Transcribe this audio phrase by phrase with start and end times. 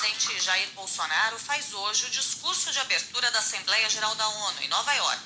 [0.00, 4.68] presidente Jair Bolsonaro faz hoje o discurso de abertura da Assembleia Geral da ONU em
[4.68, 5.22] Nova York.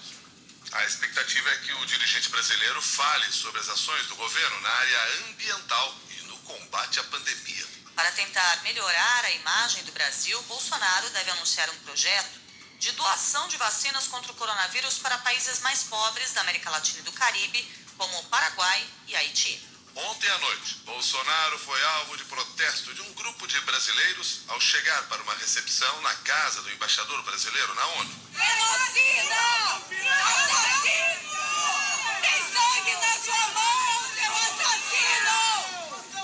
[0.73, 5.29] A expectativa é que o dirigente brasileiro fale sobre as ações do governo na área
[5.29, 7.66] ambiental e no combate à pandemia.
[7.95, 12.41] Para tentar melhorar a imagem do Brasil, Bolsonaro deve anunciar um projeto
[12.80, 17.02] de doação de vacinas contra o coronavírus para países mais pobres da América Latina e
[17.02, 17.62] do Caribe,
[17.96, 19.73] como Paraguai e Haiti.
[19.97, 25.05] Ontem à noite, Bolsonaro foi alvo de protesto de um grupo de brasileiros ao chegar
[25.05, 28.15] para uma recepção na casa do embaixador brasileiro na ONU.
[28.33, 29.37] Genocida!
[30.25, 31.30] Assassino!
[32.23, 35.38] Tem sangue na sua mão, seu assassino!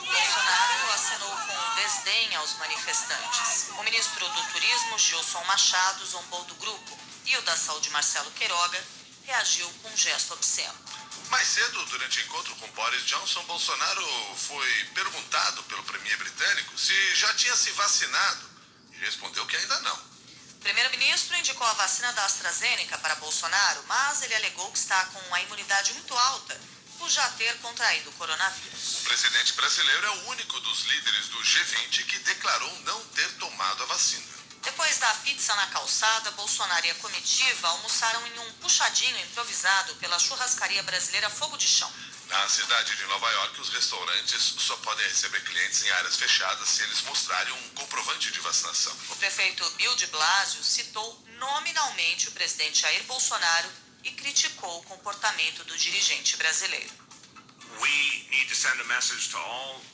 [0.04, 3.68] Bolsonaro acenou com desdém aos manifestantes.
[3.78, 8.84] O ministro do Turismo, Gilson Machado, zombou do grupo e o da Saúde, Marcelo Queiroga,
[9.26, 10.89] reagiu com um gesto obsceno.
[11.30, 17.14] Mais cedo, durante o encontro com Boris Johnson, Bolsonaro foi perguntado pelo premier britânico se
[17.14, 18.50] já tinha se vacinado
[18.92, 19.96] e respondeu que ainda não.
[19.96, 25.20] O primeiro-ministro indicou a vacina da AstraZeneca para Bolsonaro, mas ele alegou que está com
[25.28, 26.60] uma imunidade muito alta
[26.98, 29.00] por já ter contraído o coronavírus.
[29.00, 33.84] O presidente brasileiro é o único dos líderes do G20 que declarou não ter tomado
[33.84, 34.39] a vacina.
[34.62, 40.18] Depois da pizza na calçada, Bolsonaro e a comitiva almoçaram em um puxadinho improvisado pela
[40.18, 41.90] churrascaria brasileira Fogo de Chão.
[42.28, 46.82] Na cidade de Nova York, os restaurantes só podem receber clientes em áreas fechadas se
[46.82, 48.96] eles mostrarem um comprovante de vacinação.
[49.08, 53.68] O prefeito Bill de Blasio citou nominalmente o presidente Jair Bolsonaro
[54.04, 57.09] e criticou o comportamento do dirigente brasileiro.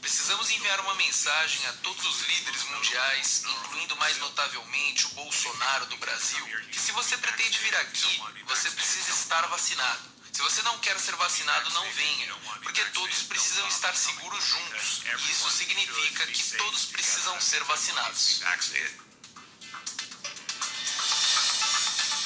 [0.01, 5.97] Precisamos enviar uma mensagem a todos os líderes mundiais, incluindo mais notavelmente o Bolsonaro do
[5.99, 10.17] Brasil, que se você pretende vir aqui, você precisa estar vacinado.
[10.33, 15.03] Se você não quer ser vacinado, não venha, porque todos precisam estar seguros juntos.
[15.05, 18.43] E isso significa que todos precisam ser vacinados.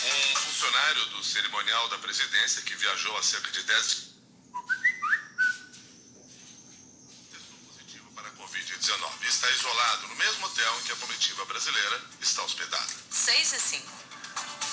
[0.03, 4.10] Um funcionário do cerimonial da presidência que viajou há cerca de 10
[8.81, 12.89] Covid-19 está isolado no mesmo hotel em que a comitiva brasileira está hospedada.
[13.11, 14.01] 6 e 5.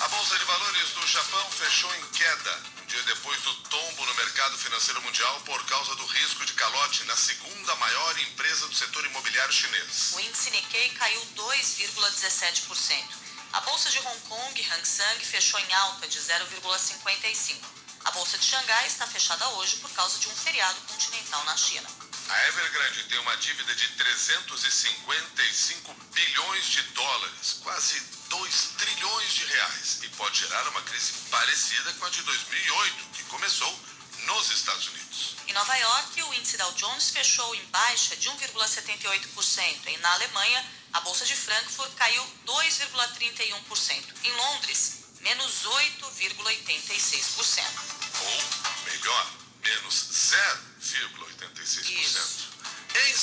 [0.00, 4.14] A Bolsa de Valores do Japão fechou em queda, um dia depois do tombo no
[4.14, 9.04] mercado financeiro mundial por causa do risco de calote na segunda maior empresa do setor
[9.04, 10.12] imobiliário chinês.
[10.14, 13.04] O índice Nikkei caiu 2,17%.
[13.52, 17.56] A Bolsa de Hong Kong, Hang Seng, fechou em alta de 0,55%.
[18.04, 22.07] A Bolsa de Xangai está fechada hoje por causa de um feriado continental na China.
[22.28, 29.98] A Evergrande tem uma dívida de 355 bilhões de dólares, quase 2 trilhões de reais,
[30.02, 33.80] e pode gerar uma crise parecida com a de 2008, que começou
[34.26, 35.36] nos Estados Unidos.
[35.46, 39.86] Em Nova York, o índice Dow Jones fechou em baixa de 1,78%.
[39.86, 44.04] E na Alemanha, a Bolsa de Frankfurt caiu 2,31%.
[44.24, 47.64] Em Londres, menos 8,86%.
[48.20, 48.42] Ou,
[48.84, 51.97] melhor, menos 0,86%.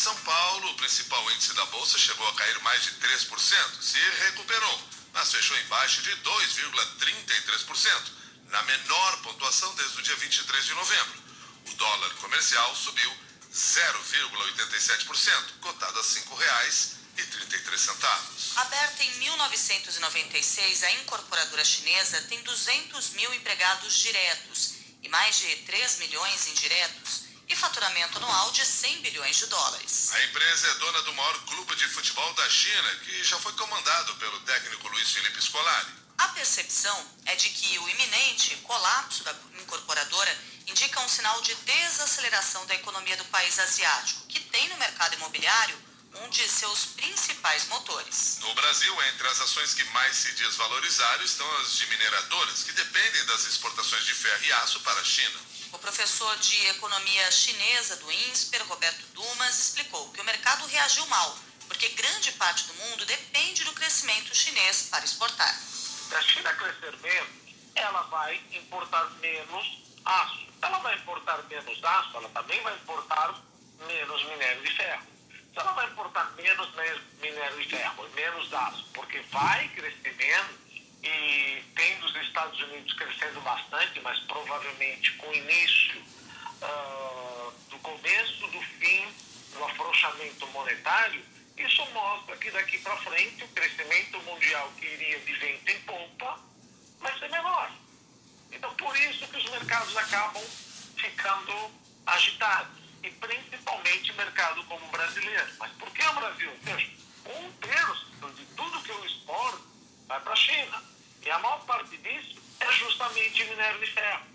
[0.06, 4.80] São Paulo, o principal índice da Bolsa chegou a cair mais de 3%, se recuperou,
[5.12, 8.12] mas fechou em baixa de 2,33%,
[8.52, 11.24] na menor pontuação desde o dia 23 de novembro.
[11.66, 13.12] O dólar comercial subiu
[13.52, 18.58] 0,87%, cotado a R$ 5,33.
[18.58, 25.98] Aberta em 1996, a incorporadora chinesa tem 200 mil empregados diretos e mais de 3
[25.98, 30.12] milhões indiretos e faturamento anual de 100 bilhões de dólares.
[30.14, 34.16] A empresa é dona do maior clube de futebol da China, que já foi comandado
[34.16, 35.94] pelo técnico Luiz Felipe Scolari.
[36.18, 42.66] A percepção é de que o iminente colapso da incorporadora indica um sinal de desaceleração
[42.66, 45.78] da economia do país asiático, que tem no mercado imobiliário
[46.22, 48.38] um de seus principais motores.
[48.42, 53.26] No Brasil, entre as ações que mais se desvalorizaram estão as de mineradoras, que dependem
[53.26, 55.40] das exportações de ferro e aço para a China.
[55.76, 61.38] O professor de economia chinesa do INSPER, Roberto Dumas, explicou que o mercado reagiu mal,
[61.68, 65.54] porque grande parte do mundo depende do crescimento chinês para exportar.
[65.54, 67.30] Se a China crescer menos,
[67.76, 70.48] ela vai importar menos aço.
[70.62, 73.36] Ela vai importar menos aço, ela também vai importar
[73.86, 75.06] menos minério de ferro.
[75.52, 76.70] Se ela vai importar menos
[77.20, 80.56] minério de ferro, menos aço, porque vai crescer menos,
[81.06, 88.48] e tem dos Estados Unidos crescendo bastante, mas provavelmente com o início uh, do começo
[88.48, 89.08] do fim
[89.54, 91.24] do afrouxamento monetário,
[91.58, 96.40] isso mostra que daqui para frente o crescimento mundial que iria de vento em pompa
[97.00, 97.72] vai ser menor.
[98.52, 100.44] Então, por isso que os mercados acabam
[100.98, 101.72] ficando
[102.06, 105.48] agitados, e principalmente mercado como o brasileiro.
[105.60, 106.52] Mas por que o Brasil?
[106.64, 106.92] Veja,
[107.28, 108.06] um terço
[108.36, 109.68] de tudo que eu exporto
[110.08, 110.95] vai para a China.
[111.26, 114.26] E a maior parte disso é justamente minério de ferro.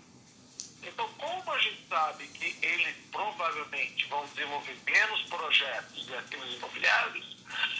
[0.83, 7.37] Então, como a gente sabe que eles provavelmente vão desenvolver menos projetos de ativos imobiliários,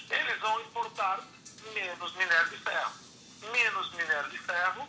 [0.09, 1.19] eles vão importar
[1.73, 2.93] menos minério de ferro.
[3.51, 4.87] Menos minério de ferro,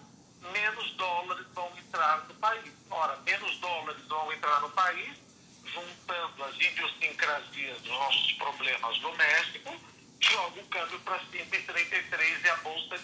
[0.53, 2.73] menos dólares vão entrar no país.
[2.91, 5.19] Ora, menos dólares vão entrar no país,
[5.65, 9.81] juntando as idiosincrasias dos nossos problemas domésticos,
[10.21, 12.99] joga o câmbio para 133 e a bolsa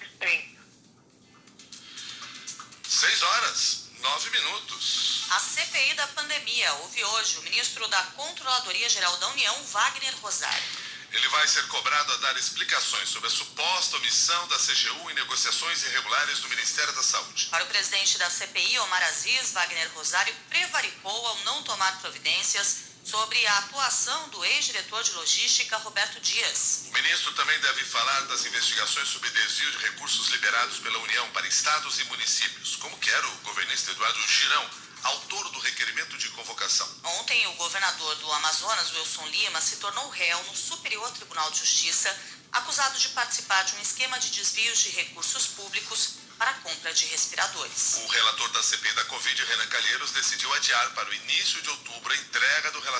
[4.40, 5.24] minutos.
[5.30, 10.64] A CPI da pandemia ouve hoje o ministro da Controladoria Geral da União, Wagner Rosário.
[11.10, 15.82] Ele vai ser cobrado a dar explicações sobre a suposta omissão da CGU em negociações
[15.84, 17.46] irregulares do Ministério da Saúde.
[17.46, 23.46] Para o presidente da CPI, Omar Aziz, Wagner Rosário prevaricou ao não tomar providências sobre
[23.46, 26.84] a atuação do ex-diretor de logística, Roberto Dias.
[26.90, 31.48] O ministro também deve falar das investigações sobre desvio de recursos liberados pela União para
[31.48, 34.70] estados e municípios, como quer o governista Eduardo Girão,
[35.04, 36.86] autor do requerimento de convocação.
[37.20, 42.14] Ontem, o governador do Amazonas, Wilson Lima, se tornou réu no Superior Tribunal de Justiça,
[42.52, 47.04] acusado de participar de um esquema de desvios de recursos públicos para a compra de
[47.06, 48.00] respiradores.
[48.04, 52.12] O relator da CPI da Covid, Renan Calheiros, decidiu adiar para o início de outubro
[52.12, 52.97] a entrega do relatório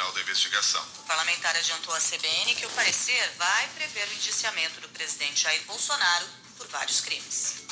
[0.00, 0.82] final da investigação.
[1.00, 5.62] O parlamentar adiantou à CBN que o parecer vai prever o indiciamento do presidente Jair
[5.64, 6.26] Bolsonaro
[6.56, 7.64] por vários crimes.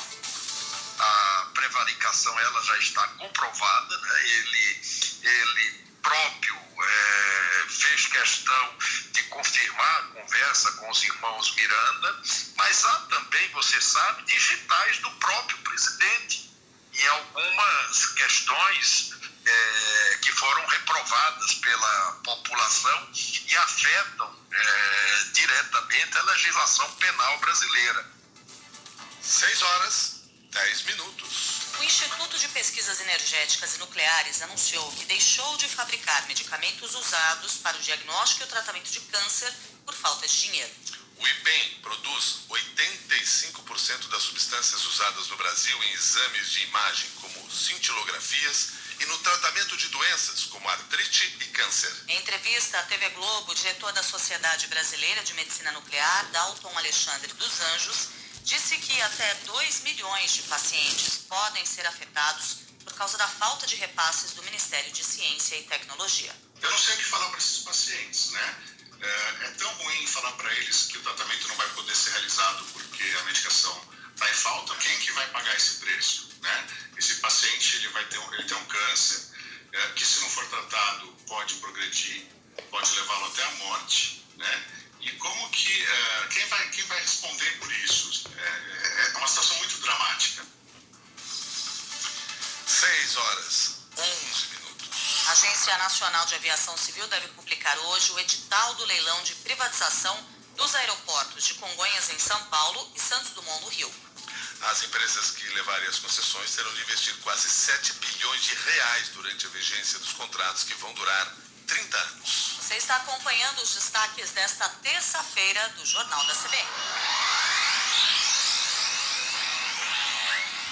[0.99, 4.23] A prevaricação ela já está comprovada, né?
[4.27, 4.81] ele,
[5.23, 8.77] ele próprio é, fez questão
[9.11, 12.21] de confirmar a conversa com os irmãos Miranda,
[12.57, 16.51] mas há também, você sabe, digitais do próprio presidente
[16.93, 19.13] em algumas questões
[19.45, 19.78] é,
[20.39, 28.05] foram reprovadas pela população e afetam é, diretamente a legislação penal brasileira.
[29.21, 31.59] Seis horas, dez minutos.
[31.77, 37.77] O Instituto de Pesquisas Energéticas e Nucleares anunciou que deixou de fabricar medicamentos usados para
[37.77, 39.53] o diagnóstico e o tratamento de câncer
[39.85, 40.71] por falta de dinheiro.
[41.17, 48.78] O IPEM produz 85% das substâncias usadas no Brasil em exames de imagem, como cintilografias,
[48.99, 51.91] e no tratamento de doenças como artrite e câncer.
[52.07, 57.31] Em entrevista à TV Globo, o diretor da Sociedade Brasileira de Medicina Nuclear, Dalton Alexandre
[57.33, 58.09] dos Anjos,
[58.43, 63.75] disse que até 2 milhões de pacientes podem ser afetados por causa da falta de
[63.75, 66.35] repasses do Ministério de Ciência e Tecnologia.
[66.61, 68.55] Eu não sei o que falar para esses pacientes, né?
[69.01, 72.65] É, é tão ruim falar para eles que o tratamento não vai poder ser realizado
[72.73, 72.78] porque
[95.69, 100.17] Agência Nacional de Aviação Civil deve publicar hoje o edital do leilão de privatização
[100.55, 103.93] dos aeroportos de Congonhas, em São Paulo, e Santos Dumont, no Rio.
[104.61, 109.45] As empresas que levarem as concessões terão de investir quase 7 bilhões de reais durante
[109.45, 111.35] a vigência dos contratos que vão durar
[111.67, 112.55] 30 anos.
[112.59, 116.67] Você está acompanhando os destaques desta terça-feira do Jornal da CBN.